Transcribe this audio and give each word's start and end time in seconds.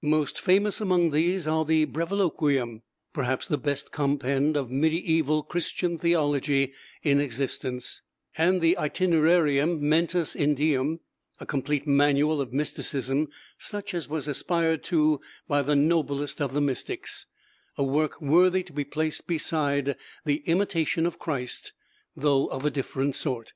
Most 0.00 0.40
famous 0.40 0.80
among 0.80 1.10
these 1.10 1.46
are 1.46 1.62
the 1.66 1.84
'Breviloquium,' 1.84 2.80
perhaps 3.12 3.46
the 3.46 3.58
best 3.58 3.92
compend 3.92 4.56
of 4.56 4.70
mediæval 4.70 5.46
Christian 5.46 5.98
theology 5.98 6.72
in 7.02 7.20
existence; 7.20 8.00
and 8.38 8.62
the 8.62 8.78
'Itinerarium 8.80 9.80
Mentis 9.82 10.34
in 10.34 10.54
Deum,' 10.54 11.00
a 11.38 11.44
complete 11.44 11.86
manual 11.86 12.40
of 12.40 12.50
mysticism, 12.50 13.28
such 13.58 13.92
as 13.92 14.08
was 14.08 14.26
aspired 14.26 14.82
to 14.84 15.20
by 15.48 15.60
the 15.60 15.76
noblest 15.76 16.40
of 16.40 16.54
the 16.54 16.62
mystics; 16.62 17.26
a 17.76 17.84
work 17.84 18.18
worthy 18.22 18.62
to 18.62 18.72
be 18.72 18.84
placed 18.84 19.26
beside 19.26 19.96
the 20.24 20.38
'Imitation 20.48 21.04
of 21.04 21.18
Christ,' 21.18 21.74
though 22.16 22.46
of 22.46 22.64
a 22.64 22.70
different 22.70 23.16
sort. 23.16 23.52